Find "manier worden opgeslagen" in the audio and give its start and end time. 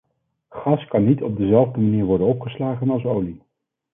1.79-2.89